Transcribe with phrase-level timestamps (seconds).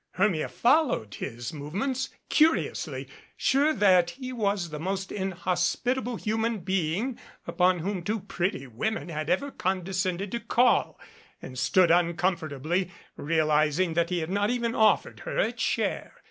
[0.13, 3.07] Hermia followed his movements curiously,
[3.37, 9.29] sure that he was the most inhospitable human being upon whom two pretty women had
[9.29, 10.99] ever condescended to call,
[11.39, 16.13] and stood uncomfortably, realizing that he had not even of fered her a chair.